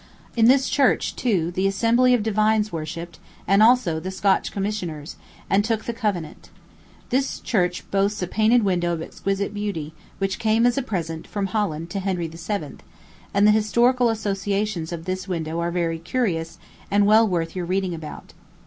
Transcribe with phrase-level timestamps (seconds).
[0.35, 5.15] In this church, too, the Assembly of Divines worshipped, and also the Scotch commissioners,
[5.47, 6.49] and took the covenant.
[7.11, 11.45] This church boasts a painted window of exquisite beauty, which came as a present, from
[11.53, 12.77] Holland, to Henry VII.;
[13.31, 16.57] and the historical associations of this window are very curious,
[16.89, 18.33] and well worth your reading about.